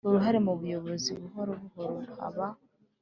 Uruhare 0.07 0.37
mu 0.45 0.53
buyobozi 0.59 1.09
buhoro 1.19 1.51
buhoro 1.61 1.95
haba 2.17 2.47